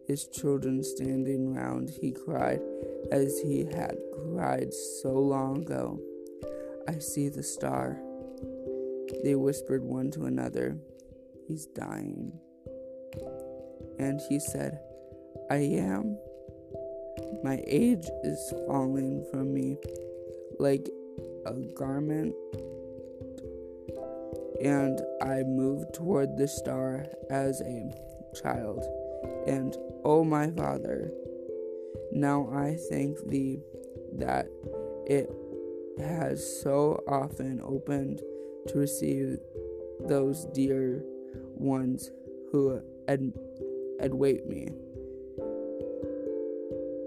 his 0.06 0.28
children 0.28 0.84
standing 0.84 1.54
round. 1.54 1.89
He 1.89 2.12
cried 2.12 2.62
as 3.12 3.39
he 3.39 3.65
had 3.65 3.98
cried 4.12 4.74
so 5.02 5.13
long 5.13 5.62
ago. 5.62 6.00
I 6.88 7.00
see 7.00 7.30
the 7.30 7.43
star. 7.43 7.98
They 9.24 9.36
whispered 9.36 9.84
one 9.84 10.12
to 10.12 10.26
another, 10.26 10.78
He's 11.48 11.65
dying. 11.65 12.39
And 13.99 14.19
he 14.29 14.39
said, 14.39 14.79
I 15.49 15.58
am. 15.58 16.17
My 17.43 17.62
age 17.67 18.08
is 18.23 18.53
falling 18.67 19.25
from 19.32 19.53
me 19.53 19.77
like 20.60 20.89
a 21.45 21.53
garment, 21.75 22.34
and 24.62 25.01
I 25.21 25.43
moved 25.43 25.93
toward 25.93 26.38
the 26.38 26.47
star 26.47 27.06
as 27.29 27.62
a 27.62 27.91
child. 28.41 28.86
And, 29.45 29.75
oh 30.06 30.23
my 30.23 30.51
Father, 30.51 31.12
now 32.13 32.49
I 32.53 32.77
thank 32.89 33.17
Thee 33.27 33.60
that 34.13 34.47
it 35.06 35.29
has 35.99 36.62
so 36.62 37.03
often 37.08 37.62
opened 37.63 38.21
to 38.67 38.77
receive 38.77 39.38
those 40.08 40.45
dear 40.53 41.03
ones 41.56 42.10
who 42.51 42.82
ad- 43.08 43.34
await 44.03 44.47
me. 44.47 44.67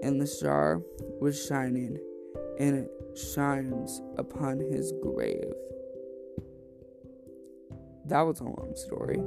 And 0.03 0.21
the 0.21 0.27
star 0.27 0.81
was 1.19 1.45
shining, 1.45 1.97
and 2.59 2.75
it 2.75 2.91
shines 3.17 4.01
upon 4.17 4.59
his 4.59 4.93
grave. 5.01 5.53
That 8.05 8.21
was 8.21 8.39
a 8.39 8.45
long 8.45 8.73
story, 8.75 9.19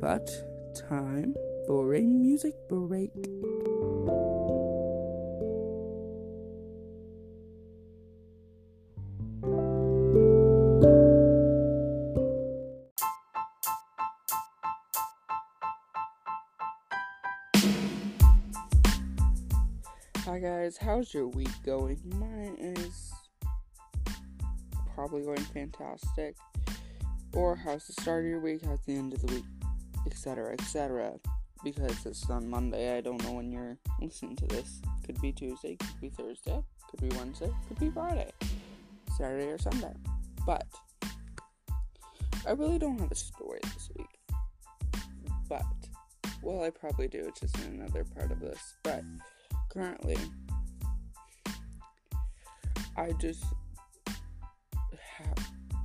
but 0.00 0.28
time 0.88 1.34
for 1.66 1.94
a 1.94 2.00
music 2.00 2.54
break. 2.68 3.12
How's 21.10 21.14
your 21.14 21.28
week 21.28 21.50
going? 21.64 21.98
Mine 22.18 22.56
is 22.58 23.12
probably 24.94 25.22
going 25.22 25.38
fantastic. 25.38 26.36
Or 27.32 27.56
how's 27.56 27.86
the 27.86 27.94
start 27.94 28.24
of 28.24 28.30
your 28.30 28.40
week, 28.40 28.60
how's 28.64 28.80
the 28.82 28.94
end 28.94 29.14
of 29.14 29.20
the 29.22 29.34
week, 29.34 29.44
etc. 30.06 30.52
etc. 30.52 31.14
Because 31.64 32.06
it's 32.06 32.28
on 32.30 32.48
Monday, 32.48 32.96
I 32.96 33.00
don't 33.00 33.22
know 33.24 33.32
when 33.32 33.50
you're 33.50 33.76
listening 34.00 34.36
to 34.36 34.46
this. 34.46 34.80
Could 35.04 35.20
be 35.20 35.32
Tuesday, 35.32 35.76
could 35.76 36.00
be 36.00 36.10
Thursday, 36.10 36.62
could 36.90 37.00
be 37.00 37.16
Wednesday, 37.16 37.50
could 37.68 37.78
be 37.80 37.90
Friday, 37.90 38.30
Saturday 39.16 39.50
or 39.50 39.58
Sunday. 39.58 39.94
But 40.46 40.64
I 42.46 42.52
really 42.52 42.78
don't 42.78 43.00
have 43.00 43.10
a 43.10 43.16
story 43.16 43.60
this 43.62 43.90
week. 43.96 44.18
But 45.48 45.64
well 46.42 46.62
I 46.62 46.70
probably 46.70 47.08
do, 47.08 47.24
it's 47.26 47.40
just 47.40 47.58
in 47.64 47.80
another 47.80 48.04
part 48.04 48.30
of 48.30 48.38
this. 48.40 48.74
But 48.84 49.02
currently 49.70 50.16
I 53.00 53.12
just 53.12 53.44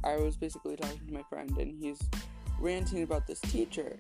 I 0.04 0.18
was 0.18 0.36
basically 0.36 0.76
talking 0.76 1.00
to 1.08 1.14
my 1.14 1.24
friend 1.30 1.50
and 1.58 1.74
he's 1.82 2.00
ranting 2.60 3.04
about 3.04 3.26
this 3.26 3.40
teacher 3.40 3.98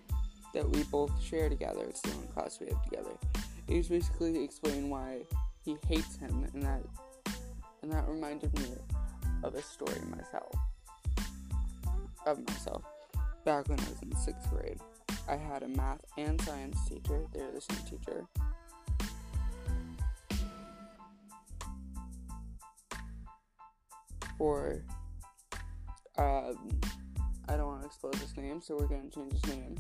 that 0.54 0.70
we 0.70 0.84
both 0.84 1.12
share 1.24 1.48
together. 1.48 1.86
It's 1.90 2.02
the 2.02 2.12
only 2.12 2.28
class 2.28 2.60
we 2.60 2.68
have 2.68 2.84
together. 2.84 3.12
He's 3.70 3.88
basically 3.88 4.44
explaining 4.44 4.90
why 4.90 5.22
he 5.64 5.78
hates 5.88 6.18
him 6.18 6.46
and 6.54 6.62
that 6.64 6.82
and 7.82 7.92
that 7.92 8.06
reminded 8.10 8.54
me 8.60 8.66
of 9.44 9.56
a 9.56 9.62
story 9.62 10.02
myself. 10.10 10.54
Of 12.26 12.46
myself. 12.46 12.84
Back 13.46 13.70
when 13.70 13.80
I 13.80 13.84
was 13.84 14.02
in 14.02 14.14
sixth 14.18 14.50
grade. 14.50 14.80
I 15.30 15.38
had 15.38 15.64
a 15.64 15.70
math 15.70 16.02
and 16.18 16.40
science 16.42 16.78
teacher. 16.90 17.22
They're 17.34 17.52
the 17.52 17.62
same 17.62 17.86
teacher. 17.86 18.26
For 24.38 24.84
um, 26.18 26.80
I 27.48 27.58
don't 27.58 27.68
want 27.68 27.82
to 27.82 27.88
expose 27.88 28.16
his 28.16 28.36
name, 28.38 28.62
so 28.62 28.76
we're 28.78 28.88
gonna 28.88 29.10
change 29.10 29.34
his 29.34 29.46
name 29.48 29.76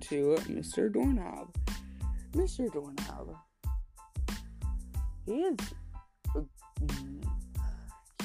to 0.00 0.36
Mr. 0.48 0.92
Doorknob. 0.92 1.54
Mr. 2.32 2.72
Doorknob. 2.72 3.36
He 5.24 5.32
is. 5.42 5.56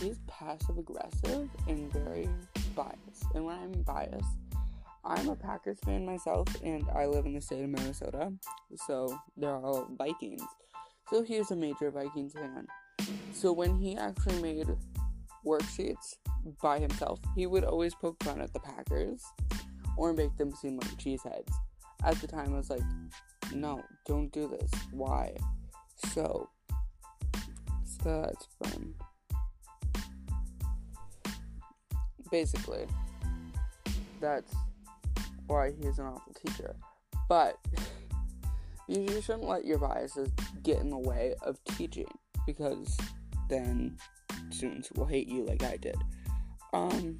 He's 0.01 0.19
passive 0.27 0.77
aggressive 0.77 1.49
and 1.67 1.91
very 1.93 2.27
biased. 2.75 3.25
And 3.35 3.45
when 3.45 3.57
I'm 3.57 3.71
biased, 3.83 4.25
I'm 5.05 5.29
a 5.29 5.35
Packers 5.35 5.79
fan 5.85 6.05
myself, 6.05 6.47
and 6.63 6.85
I 6.95 7.05
live 7.05 7.25
in 7.25 7.33
the 7.33 7.41
state 7.41 7.63
of 7.63 7.69
Minnesota, 7.69 8.33
so 8.87 9.17
they're 9.37 9.55
all 9.55 9.87
Vikings. 9.97 10.41
So 11.09 11.23
he's 11.23 11.51
a 11.51 11.55
major 11.55 11.91
Vikings 11.91 12.33
fan. 12.33 12.67
So 13.33 13.51
when 13.51 13.75
he 13.75 13.97
actually 13.97 14.41
made 14.41 14.67
worksheets 15.45 16.15
by 16.61 16.79
himself, 16.79 17.19
he 17.35 17.45
would 17.45 17.63
always 17.63 17.93
poke 17.95 18.21
fun 18.23 18.41
at 18.41 18.53
the 18.53 18.59
Packers 18.59 19.23
or 19.97 20.13
make 20.13 20.35
them 20.37 20.53
seem 20.53 20.77
like 20.77 20.91
cheeseheads. 20.97 21.53
At 22.03 22.15
the 22.19 22.27
time, 22.27 22.53
I 22.53 22.57
was 22.57 22.69
like, 22.69 22.81
no, 23.53 23.81
don't 24.05 24.31
do 24.31 24.47
this. 24.47 24.71
Why? 24.91 25.35
So, 26.13 26.49
so 27.85 28.21
that's 28.21 28.47
fun. 28.61 28.93
Basically, 32.31 32.87
that's 34.19 34.53
why 35.47 35.71
he's 35.71 35.99
an 35.99 36.05
awful 36.05 36.33
teacher. 36.33 36.75
But 37.29 37.57
you 38.87 39.21
shouldn't 39.21 39.45
let 39.45 39.65
your 39.65 39.77
biases 39.77 40.29
get 40.63 40.79
in 40.79 40.89
the 40.89 40.97
way 40.97 41.35
of 41.41 41.63
teaching 41.63 42.07
because 42.45 42.97
then 43.49 43.97
students 44.53 44.91
will 44.91 45.05
hate 45.05 45.27
you 45.27 45.43
like 45.45 45.63
I 45.63 45.77
did. 45.77 45.95
Um 46.73 47.19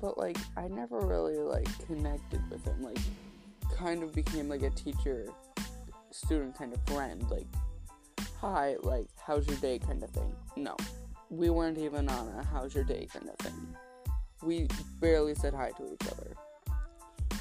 but 0.00 0.18
like 0.18 0.36
I 0.56 0.68
never 0.68 1.00
really 1.00 1.38
like 1.38 1.68
connected 1.86 2.40
with 2.50 2.64
him 2.64 2.82
like 2.82 2.98
kind 3.76 4.02
of 4.02 4.12
became 4.14 4.48
like 4.48 4.62
a 4.62 4.70
teacher 4.70 5.28
student 6.10 6.56
kind 6.56 6.72
of 6.72 6.80
friend 6.86 7.24
like 7.30 7.46
hi 8.40 8.76
like 8.82 9.06
how's 9.18 9.46
your 9.46 9.56
day 9.58 9.78
kind 9.78 10.02
of 10.02 10.10
thing. 10.10 10.34
No 10.56 10.76
we 11.30 11.50
weren't 11.50 11.78
even 11.78 12.08
on 12.08 12.28
a 12.28 12.44
how's 12.44 12.74
your 12.74 12.84
day 12.84 13.08
kind 13.12 13.28
of 13.28 13.36
thing. 13.38 13.76
We 14.42 14.68
barely 15.00 15.34
said 15.34 15.54
hi 15.54 15.70
to 15.70 15.92
each 15.92 16.08
other. 16.12 16.36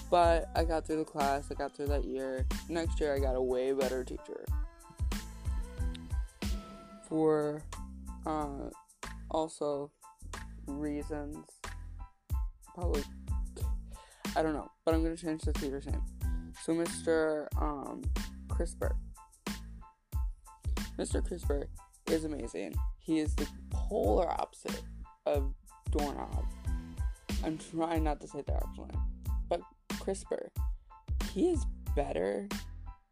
But 0.10 0.50
I 0.56 0.64
got 0.64 0.86
through 0.86 0.98
the 0.98 1.06
class, 1.06 1.50
I 1.52 1.56
got 1.56 1.76
through 1.76 1.88
that 1.88 2.06
year. 2.06 2.46
Next 2.70 3.00
year, 3.00 3.14
I 3.14 3.20
got 3.20 3.36
a 3.36 3.42
way 3.42 3.74
better 3.74 4.04
teacher. 4.04 4.46
For 7.08 7.62
uh, 8.26 8.70
also 9.30 9.92
reasons, 10.68 11.46
probably, 12.74 13.04
I 14.36 14.42
don't 14.42 14.54
know, 14.54 14.70
but 14.84 14.94
I'm 14.94 15.04
gonna 15.04 15.16
change 15.16 15.44
the 15.44 15.54
teacher's 15.54 15.86
name. 15.86 16.02
So, 16.64 16.74
Mr. 16.74 17.48
Um, 17.62 18.02
Crisper. 18.50 18.96
Mr. 20.98 21.26
Crisper 21.26 21.68
is 22.08 22.24
amazing. 22.24 22.74
He 23.00 23.20
is 23.20 23.36
the 23.36 23.48
polar 23.70 24.30
opposite 24.30 24.82
of 25.26 25.54
doorknob. 25.92 26.46
I'm 27.44 27.58
trying 27.58 28.04
not 28.04 28.22
to 28.22 28.28
say 28.28 28.42
that 28.48 28.64
actually, 28.64 28.96
but 29.50 29.62
Crisper, 30.00 30.52
he 31.32 31.50
is 31.50 31.66
better 31.96 32.48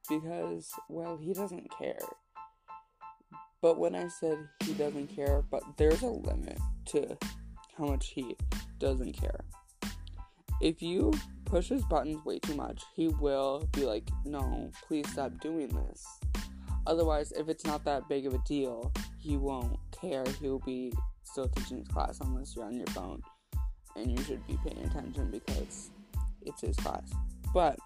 because 0.10 0.72
well 0.90 1.18
he 1.18 1.34
doesn't 1.34 1.70
care. 1.78 2.00
But 3.64 3.80
when 3.80 3.96
I 3.96 4.10
said 4.10 4.38
he 4.66 4.74
doesn't 4.74 5.08
care, 5.08 5.42
but 5.50 5.64
there's 5.78 6.02
a 6.02 6.08
limit 6.08 6.60
to 6.88 7.18
how 7.78 7.86
much 7.86 8.10
he 8.10 8.36
doesn't 8.78 9.14
care. 9.14 9.40
If 10.60 10.82
you 10.82 11.14
push 11.46 11.70
his 11.70 11.82
buttons 11.86 12.26
way 12.26 12.40
too 12.40 12.56
much, 12.56 12.84
he 12.94 13.08
will 13.08 13.66
be 13.72 13.86
like, 13.86 14.10
no, 14.26 14.70
please 14.86 15.10
stop 15.10 15.40
doing 15.40 15.70
this. 15.70 16.06
Otherwise, 16.86 17.32
if 17.32 17.48
it's 17.48 17.66
not 17.66 17.86
that 17.86 18.10
big 18.10 18.26
of 18.26 18.34
a 18.34 18.40
deal, 18.40 18.92
he 19.18 19.38
won't 19.38 19.80
care. 19.94 20.26
He'll 20.42 20.60
be 20.60 20.92
still 21.24 21.48
teaching 21.48 21.78
his 21.78 21.88
class 21.88 22.20
unless 22.20 22.58
you're 22.58 22.66
on 22.66 22.76
your 22.76 22.88
phone. 22.88 23.22
And 23.96 24.12
you 24.12 24.22
should 24.26 24.46
be 24.46 24.60
paying 24.66 24.86
attention 24.86 25.32
because 25.32 25.90
it's 26.42 26.60
his 26.60 26.76
class. 26.76 27.10
But, 27.54 27.80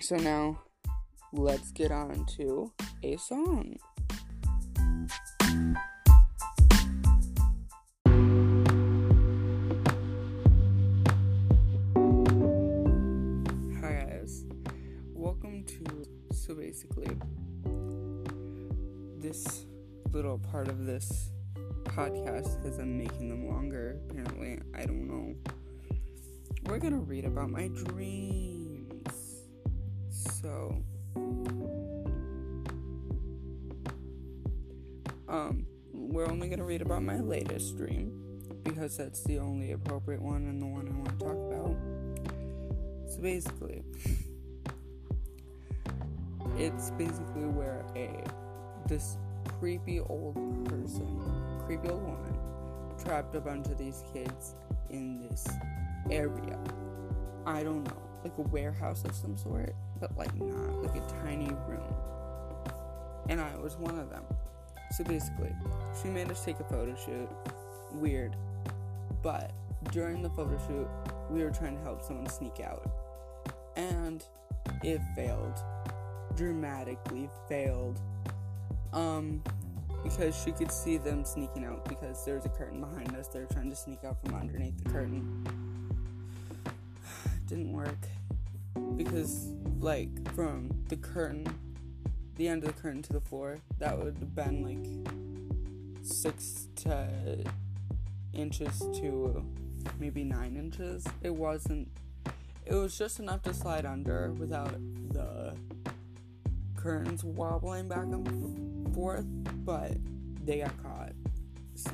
so 0.00 0.16
now 0.16 0.58
let's 1.34 1.72
get 1.72 1.92
on 1.92 2.24
to 2.36 2.72
a 3.04 3.16
song. 3.16 3.76
Hi 13.80 13.92
guys, 13.92 14.44
welcome 15.14 15.64
to 15.64 16.04
so 16.32 16.54
basically 16.54 17.16
this 19.18 19.66
little 20.12 20.38
part 20.38 20.68
of 20.68 20.86
this 20.86 21.30
podcast 21.82 22.62
because 22.62 22.78
I'm 22.78 22.96
making 22.98 23.28
them 23.30 23.48
longer. 23.48 23.98
Apparently, 24.08 24.60
I 24.76 24.86
don't 24.86 25.08
know. 25.08 25.34
We're 26.66 26.78
gonna 26.78 27.00
read 27.00 27.24
about 27.24 27.50
my 27.50 27.66
dreams. 27.66 29.08
So, 30.08 30.84
um, 35.32 35.66
we're 35.92 36.30
only 36.30 36.48
gonna 36.48 36.64
read 36.64 36.82
about 36.82 37.02
my 37.02 37.18
latest 37.18 37.76
dream 37.76 38.12
because 38.62 38.96
that's 38.98 39.24
the 39.24 39.38
only 39.38 39.72
appropriate 39.72 40.20
one 40.20 40.46
and 40.46 40.60
the 40.60 40.66
one 40.66 40.86
I 40.86 40.92
want 40.92 41.18
to 41.18 41.24
talk 41.24 41.36
about. 41.50 43.10
So 43.10 43.20
basically, 43.20 43.82
it's 46.58 46.90
basically 46.92 47.46
where 47.46 47.84
a 47.96 48.22
this 48.88 49.16
creepy 49.58 50.00
old 50.00 50.34
person, 50.66 51.18
creepy 51.66 51.88
old 51.88 52.02
woman, 52.02 52.38
trapped 53.02 53.34
a 53.34 53.40
bunch 53.40 53.66
of 53.68 53.78
these 53.78 54.04
kids 54.12 54.54
in 54.90 55.18
this 55.28 55.48
area. 56.10 56.58
I 57.46 57.62
don't 57.62 57.84
know, 57.84 58.02
like 58.22 58.36
a 58.36 58.42
warehouse 58.42 59.04
of 59.04 59.14
some 59.14 59.38
sort, 59.38 59.74
but 59.98 60.14
like 60.16 60.34
not 60.36 60.82
like 60.82 60.94
a 60.94 61.06
tiny 61.24 61.50
room. 61.66 61.94
And 63.30 63.40
I 63.40 63.56
was 63.56 63.76
one 63.76 63.98
of 63.98 64.10
them. 64.10 64.24
So 64.92 65.04
basically, 65.04 65.54
she 66.02 66.08
made 66.08 66.30
us 66.30 66.44
take 66.44 66.60
a 66.60 66.64
photo 66.64 66.94
shoot. 66.94 67.28
Weird. 67.92 68.36
But 69.22 69.52
during 69.90 70.22
the 70.22 70.28
photo 70.30 70.58
shoot, 70.66 70.88
we 71.30 71.42
were 71.42 71.50
trying 71.50 71.76
to 71.78 71.82
help 71.82 72.02
someone 72.02 72.28
sneak 72.28 72.60
out. 72.60 72.90
And 73.76 74.22
it 74.82 75.00
failed. 75.16 75.58
Dramatically 76.36 77.30
failed 77.48 78.00
um, 78.92 79.42
because 80.02 80.36
she 80.36 80.52
could 80.52 80.70
see 80.70 80.98
them 80.98 81.24
sneaking 81.24 81.64
out 81.64 81.84
because 81.88 82.24
there's 82.24 82.44
a 82.44 82.50
curtain 82.50 82.80
behind 82.80 83.16
us. 83.16 83.28
They're 83.28 83.46
trying 83.46 83.70
to 83.70 83.76
sneak 83.76 84.04
out 84.04 84.22
from 84.22 84.34
underneath 84.34 84.82
the 84.82 84.90
curtain. 84.90 85.46
Didn't 87.48 87.72
work 87.72 87.98
because, 88.96 89.52
like, 89.80 90.10
from 90.34 90.70
the 90.88 90.96
curtain, 90.96 91.46
the 92.36 92.48
end 92.48 92.64
of 92.64 92.74
the 92.74 92.80
curtain 92.80 93.02
to 93.02 93.12
the 93.12 93.20
floor, 93.20 93.58
that 93.78 93.98
would 93.98 94.16
have 94.18 94.34
been 94.34 94.62
like 94.62 96.04
six 96.04 96.68
to 96.76 97.44
inches 98.32 98.78
to 98.78 99.44
maybe 99.98 100.24
nine 100.24 100.56
inches. 100.56 101.06
It 101.22 101.34
wasn't. 101.34 101.88
It 102.64 102.74
was 102.74 102.96
just 102.96 103.18
enough 103.18 103.42
to 103.42 103.54
slide 103.54 103.84
under 103.84 104.32
without 104.32 104.72
the 105.10 105.54
curtains 106.76 107.24
wobbling 107.24 107.88
back 107.88 108.04
and 108.04 108.94
forth, 108.94 109.24
but 109.64 109.92
they 110.44 110.60
got 110.60 110.82
caught. 110.82 111.12
So, 111.74 111.90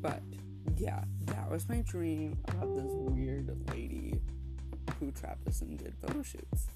but 0.00 0.22
yeah, 0.76 1.04
that 1.26 1.50
was 1.50 1.68
my 1.68 1.80
dream 1.80 2.38
about 2.48 2.74
this 2.76 2.90
weird 2.90 3.50
lady 3.70 4.20
who 5.00 5.10
trapped 5.10 5.46
us 5.48 5.60
and 5.62 5.78
did 5.78 5.94
photo 6.00 6.22
shoots. 6.22 6.66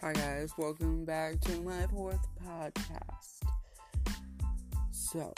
Hi 0.00 0.12
guys, 0.12 0.52
welcome 0.58 1.04
back 1.04 1.40
to 1.40 1.60
my 1.62 1.86
fourth 1.88 2.20
podcast. 2.46 3.40
So, 4.92 5.32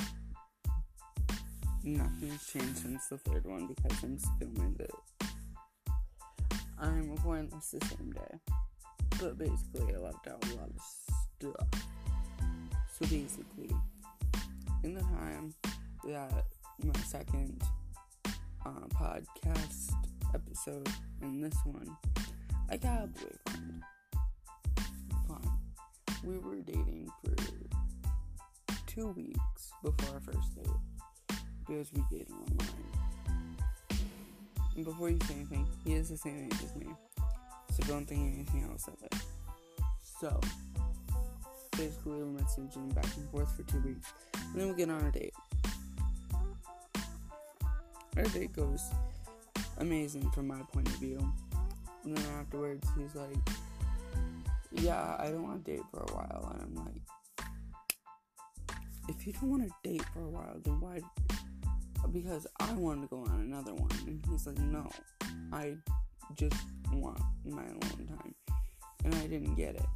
nothing's 1.82 2.46
changed 2.46 2.78
since 2.78 3.06
the 3.06 3.16
third 3.18 3.46
one 3.46 3.68
because 3.68 4.02
I'm 4.02 4.18
filming 4.38 4.76
it. 4.80 4.90
I'm 6.78 7.10
recording 7.12 7.48
this 7.48 7.70
the 7.70 7.86
same 7.86 8.12
day, 8.12 8.38
but 9.20 9.38
basically 9.38 9.94
I 9.94 9.98
left 9.98 10.26
out 10.26 10.44
a 10.44 10.54
lot 10.56 10.68
of 10.68 10.82
stuff. 11.38 11.84
So 12.98 13.06
basically, 13.06 13.70
in 14.86 14.94
the 14.94 15.00
time 15.00 15.52
that 16.04 16.44
my 16.80 17.00
second 17.00 17.60
uh, 18.64 18.86
podcast 18.94 19.90
episode, 20.32 20.88
and 21.20 21.42
this 21.42 21.56
one, 21.64 21.88
I 22.70 22.76
got 22.76 23.02
a 23.02 23.06
boyfriend. 23.08 23.82
Fine. 25.26 25.58
We 26.24 26.38
were 26.38 26.60
dating 26.60 27.10
for 27.20 27.34
two 28.86 29.08
weeks 29.08 29.72
before 29.82 30.14
our 30.14 30.20
first 30.20 30.54
date 30.54 31.36
because 31.66 31.92
we 31.92 32.04
dated 32.08 32.30
online. 32.30 32.68
And 34.76 34.84
before 34.84 35.10
you 35.10 35.18
say 35.26 35.34
anything, 35.34 35.66
he 35.84 35.94
is 35.94 36.10
the 36.10 36.16
same 36.16 36.44
age 36.46 36.62
as 36.62 36.76
me, 36.76 36.86
so 37.72 37.82
don't 37.88 38.06
think 38.06 38.34
anything 38.36 38.68
else 38.70 38.86
of 38.86 39.02
it. 39.02 39.14
So, 40.20 40.40
basically, 41.76 42.22
we're 42.22 42.40
messaging 42.40 42.94
back 42.94 43.08
and 43.16 43.28
forth 43.30 43.54
for 43.56 43.62
two 43.64 43.80
weeks, 43.80 44.12
and 44.34 44.60
then 44.60 44.68
we 44.68 44.74
get 44.74 44.90
on 44.90 45.04
a 45.04 45.10
date. 45.10 45.34
Our 48.16 48.24
date 48.24 48.54
goes 48.54 48.90
amazing 49.78 50.30
from 50.30 50.46
my 50.48 50.60
point 50.72 50.88
of 50.88 50.94
view. 50.94 51.18
And 52.04 52.16
then 52.16 52.24
afterwards, 52.40 52.88
he's 52.96 53.14
like, 53.14 53.36
Yeah, 54.72 55.16
I 55.18 55.26
don't 55.26 55.42
want 55.42 55.64
to 55.64 55.70
date 55.72 55.82
for 55.90 56.00
a 56.00 56.14
while. 56.14 56.52
And 56.54 56.62
I'm 56.62 56.84
like, 56.84 57.48
If 59.08 59.26
you 59.26 59.32
don't 59.34 59.50
want 59.50 59.64
to 59.64 59.88
date 59.88 60.04
for 60.14 60.20
a 60.20 60.28
while, 60.28 60.56
then 60.64 60.80
why? 60.80 61.00
Because 62.12 62.46
I 62.60 62.72
wanted 62.72 63.02
to 63.02 63.08
go 63.08 63.22
on 63.22 63.40
another 63.40 63.74
one. 63.74 63.90
And 64.06 64.24
he's 64.30 64.46
like, 64.46 64.58
No, 64.58 64.88
I 65.52 65.76
just 66.34 66.56
want 66.92 67.20
my 67.44 67.64
alone 67.64 68.08
time. 68.08 68.34
And 69.04 69.14
I 69.14 69.26
didn't 69.26 69.56
get 69.56 69.74
it. 69.74 69.86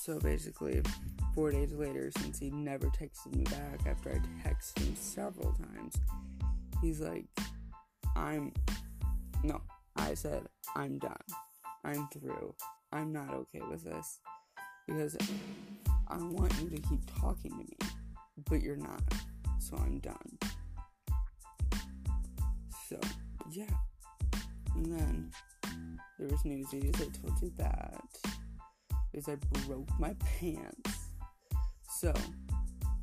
So 0.00 0.18
basically, 0.20 0.80
four 1.34 1.50
days 1.50 1.72
later, 1.72 2.10
since 2.18 2.38
he 2.38 2.50
never 2.50 2.86
texted 2.86 3.34
me 3.34 3.44
back 3.44 3.86
after 3.86 4.10
I 4.10 4.48
texted 4.48 4.78
him 4.84 4.96
several 4.96 5.52
times, 5.52 5.96
he's 6.80 7.00
like, 7.00 7.26
I'm. 8.16 8.52
No, 9.42 9.60
I 9.96 10.14
said, 10.14 10.46
I'm 10.76 10.98
done. 10.98 11.12
I'm 11.84 12.08
through. 12.08 12.54
I'm 12.92 13.12
not 13.12 13.34
okay 13.34 13.60
with 13.68 13.84
this. 13.84 14.20
Because 14.86 15.16
I 16.08 16.16
want 16.16 16.52
you 16.62 16.70
to 16.70 16.80
keep 16.88 17.00
talking 17.20 17.50
to 17.50 17.58
me, 17.58 17.76
but 18.48 18.62
you're 18.62 18.76
not. 18.76 19.02
So 19.58 19.76
I'm 19.76 19.98
done. 19.98 20.38
So, 22.88 22.98
yeah. 23.50 23.64
And 24.74 24.86
then 24.86 25.30
there 26.18 26.28
was 26.28 26.44
newsies. 26.44 26.94
I 26.94 27.08
told 27.20 27.42
you 27.42 27.52
that. 27.58 28.00
I 29.26 29.36
broke 29.66 29.88
my 29.98 30.14
pants. 30.38 31.08
So, 31.88 32.12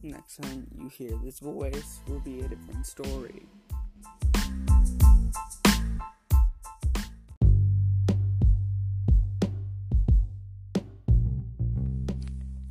next 0.01 0.37
time 0.37 0.65
you 0.77 0.87
hear 0.87 1.11
this 1.21 1.39
voice 1.39 1.99
will 2.07 2.21
be 2.21 2.39
a 2.39 2.47
different 2.47 2.85
story. 2.85 3.45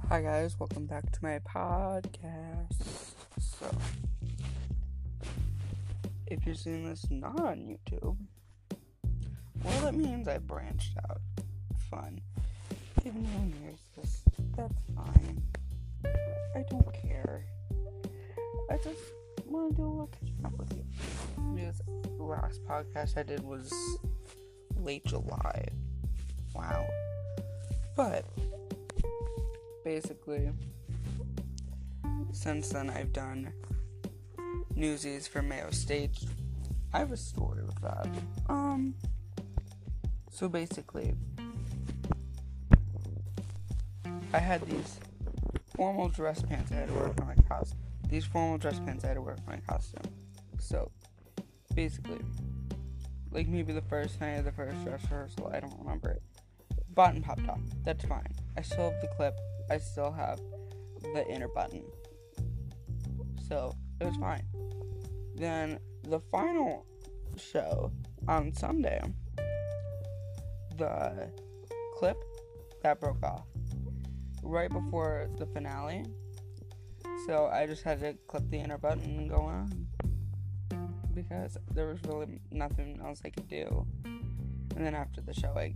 Hi 0.09 0.23
guys, 0.23 0.59
welcome 0.59 0.87
back 0.87 1.11
to 1.13 1.19
my 1.23 1.41
podcast. 1.41 3.13
So, 3.39 3.67
if 6.29 6.47
you're 6.47 6.55
seeing 6.55 6.89
this 6.89 7.07
not 7.11 7.39
on 7.41 7.59
YouTube, 7.59 8.17
well, 9.63 9.81
that 9.83 9.95
means 9.95 10.29
I 10.29 10.39
branched 10.39 10.97
out. 11.11 11.21
Fun. 11.91 12.23
That's 14.57 14.75
fine. 14.95 15.43
I 16.55 16.65
don't 16.71 16.95
care. 16.95 17.45
I 18.71 18.77
just 18.77 19.01
want 19.47 19.73
to 19.73 19.77
do 19.77 19.83
a 19.83 19.89
little 19.89 20.11
catching 20.21 20.45
up 20.45 20.57
with 20.59 20.73
you. 20.73 20.85
Because 21.55 21.81
the 22.17 22.23
last 22.23 22.65
podcast 22.65 23.19
I 23.19 23.23
did 23.25 23.43
was 23.43 23.73
late 24.77 25.05
July. 25.05 25.67
Wow. 26.55 26.87
But 27.97 28.25
basically, 29.85 30.51
since 32.33 32.69
then, 32.69 32.91
I've 32.91 33.13
done 33.13 33.53
newsies 34.77 35.27
for 35.27 35.43
Mayo 35.43 35.71
State. 35.71 36.19
I 36.93 36.99
have 36.99 37.13
a 37.13 37.17
story 37.17 37.65
with 37.65 37.81
that. 37.83 38.09
Um, 38.49 38.95
so 40.31 40.49
basically, 40.49 41.15
I 44.35 44.39
had 44.39 44.63
these 44.63 44.99
formal 45.77 46.09
dress 46.09 46.43
pants 46.43 46.73
I 46.73 46.75
had 46.75 46.89
to 46.89 46.95
wear 46.95 47.09
for 47.17 47.25
my 47.25 47.37
costume. 47.49 47.79
These 48.09 48.25
formal 48.25 48.59
dress 48.59 48.81
pants 48.81 49.05
I 49.05 49.09
had 49.09 49.15
to 49.15 49.23
wear 49.23 49.37
for 49.37 49.49
my 49.49 49.59
costume. 49.59 50.13
So, 50.59 50.91
basically, 51.77 52.19
like 53.31 53.47
maybe 53.47 53.73
the 53.73 53.83
first 53.83 54.21
night 54.21 54.33
of 54.33 54.45
the 54.45 54.51
first 54.51 54.85
dress 54.85 55.03
rehearsal, 55.05 55.53
I 55.55 55.61
don't 55.61 55.79
remember 55.79 56.11
it. 56.11 56.23
Button 56.95 57.23
popped 57.23 57.49
off. 57.49 57.61
That's 57.85 58.05
fine. 58.07 58.27
I 58.57 58.63
still 58.63 58.91
have 58.91 59.01
the 59.01 59.09
clip. 59.17 59.39
I 59.71 59.79
still 59.79 60.11
have 60.11 60.41
the 61.01 61.25
inner 61.29 61.49
button. 61.49 61.85
So 63.49 63.73
it 64.01 64.05
was 64.05 64.17
fine. 64.17 64.43
Then 65.37 65.79
the 66.03 66.19
final 66.19 66.87
show 67.37 67.93
on 68.27 68.53
Sunday, 68.53 69.01
the 70.77 71.31
clip 71.97 72.17
that 72.83 73.01
broke 73.01 73.23
off 73.23 73.47
right 74.45 74.71
before 74.71 75.29
the 75.39 75.47
finale. 75.47 76.05
So 77.27 77.47
I 77.47 77.67
just 77.67 77.83
had 77.83 78.01
to 78.01 78.15
clip 78.29 78.49
the 78.51 78.59
inner 78.59 78.79
button 78.79 79.19
and 79.19 79.31
go 79.31 79.41
on 79.41 79.87
because 81.15 81.57
there 81.73 81.87
was 81.87 81.99
really 82.07 82.41
nothing 82.51 83.01
else 83.05 83.23
I 83.25 83.31
could 83.31 83.49
do. 83.49 83.87
And 84.05 84.85
then 84.85 84.95
after 84.95 85.21
the 85.21 85.33
show, 85.33 85.55
I 85.57 85.75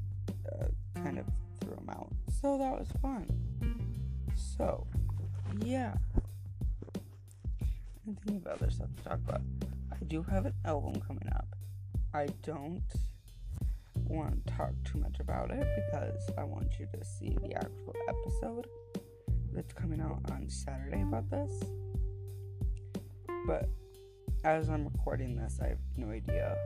uh, 0.52 0.66
kind 0.96 1.18
of 1.18 1.26
threw 1.60 1.74
them 1.74 1.88
out. 1.90 2.12
So 2.40 2.58
that 2.58 2.78
was 2.78 2.88
fun. 3.00 3.26
So, 4.34 4.86
yeah. 5.64 5.94
I'm 8.06 8.16
thinking 8.16 8.42
of 8.44 8.46
other 8.46 8.70
stuff 8.70 8.88
to 8.96 9.02
talk 9.04 9.20
about. 9.28 9.42
I 9.92 9.96
do 10.06 10.22
have 10.22 10.46
an 10.46 10.54
album 10.64 11.00
coming 11.00 11.28
up. 11.34 11.46
I 12.14 12.26
don't 12.42 12.82
want 14.08 14.46
to 14.46 14.52
talk 14.54 14.72
too 14.84 14.98
much 14.98 15.20
about 15.20 15.50
it 15.50 15.66
because 15.76 16.20
I 16.36 16.44
want 16.44 16.78
you 16.78 16.86
to 16.92 17.04
see 17.04 17.36
the 17.42 17.54
actual 17.54 17.94
episode 18.08 18.66
that's 19.52 19.72
coming 19.72 20.00
out 20.00 20.20
on 20.30 20.48
Saturday 20.48 21.02
about 21.02 21.30
this. 21.30 21.52
But 23.46 23.68
as 24.44 24.68
I'm 24.68 24.84
recording 24.84 25.36
this, 25.36 25.58
I 25.62 25.68
have 25.68 25.78
no 25.96 26.10
idea 26.10 26.56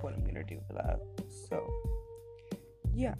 what 0.00 0.14
I'm 0.14 0.24
gonna 0.24 0.44
do 0.44 0.60
for 0.66 0.74
that. 0.74 1.00
So, 1.48 1.68
yeah, 2.94 3.14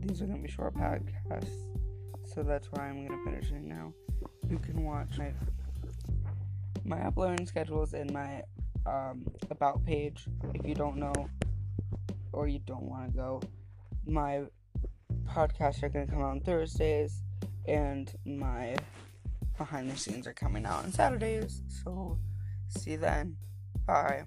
these 0.00 0.22
are 0.22 0.26
gonna 0.26 0.42
be 0.42 0.50
short 0.50 0.74
podcasts 0.74 1.72
so 2.34 2.42
that's 2.42 2.72
why 2.72 2.88
I'm 2.88 3.06
gonna 3.06 3.22
finish 3.24 3.50
it 3.50 3.62
now. 3.62 3.92
You 4.48 4.58
can 4.58 4.84
watch 4.84 5.18
my 5.18 5.32
my 6.84 7.00
uploading 7.06 7.46
schedules 7.46 7.94
in 7.94 8.12
my 8.12 8.42
um, 8.86 9.24
about 9.50 9.84
page. 9.84 10.24
If 10.54 10.66
you 10.66 10.74
don't 10.74 10.96
know 10.96 11.12
or 12.32 12.48
you 12.48 12.58
don't 12.60 12.82
want 12.82 13.10
to 13.10 13.16
go, 13.16 13.42
my 14.06 14.42
podcasts 15.24 15.82
are 15.82 15.88
gonna 15.88 16.06
come 16.06 16.20
out 16.20 16.30
on 16.30 16.40
Thursdays, 16.40 17.22
and 17.66 18.12
my 18.24 18.76
behind 19.56 19.90
the 19.90 19.96
scenes 19.96 20.26
are 20.26 20.32
coming 20.32 20.64
out 20.66 20.84
on 20.84 20.92
Saturdays. 20.92 21.62
So 21.84 22.18
see 22.68 22.92
you 22.92 22.98
then. 22.98 23.36
Bye. 23.86 24.24